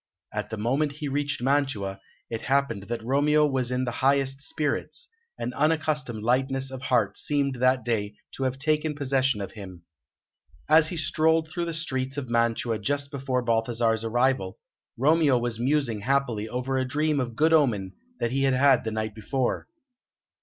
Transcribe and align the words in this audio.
At 0.33 0.49
the 0.49 0.57
moment 0.57 0.93
he 0.93 1.07
reached 1.07 1.43
Mantua, 1.43 2.01
it 2.27 2.41
happened 2.41 2.87
that 2.89 3.03
Romeo 3.05 3.45
was 3.45 3.69
in 3.69 3.83
the 3.85 3.91
highest 4.01 4.41
spirits; 4.41 5.07
an 5.37 5.53
unaccustomed 5.53 6.23
lightness 6.23 6.71
of 6.71 6.81
heart 6.81 7.19
seemed 7.19 7.57
that 7.57 7.85
day 7.85 8.15
to 8.33 8.41
have 8.45 8.57
taken 8.57 8.95
possession 8.95 9.41
of 9.41 9.51
him. 9.51 9.83
As 10.67 10.87
he 10.87 10.97
strolled 10.97 11.49
through 11.51 11.65
the 11.65 11.73
streets 11.75 12.17
of 12.17 12.31
Mantua 12.31 12.79
just 12.79 13.11
before 13.11 13.43
Balthasar's 13.43 14.03
arrival, 14.03 14.57
Romeo 14.97 15.37
was 15.37 15.59
musing 15.59 15.99
happily 15.99 16.49
over 16.49 16.79
a 16.79 16.83
dream 16.83 17.19
of 17.19 17.35
good 17.35 17.53
omen 17.53 17.93
that 18.19 18.31
he 18.31 18.41
had 18.41 18.55
had 18.55 18.83
the 18.83 18.89
night 18.89 19.13
before. 19.13 19.67